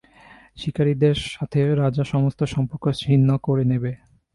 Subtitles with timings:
[0.57, 3.91] শিকারীদের সাথে রাজা সমস্ত সম্পর্ক ছিন্ন করে নেবে।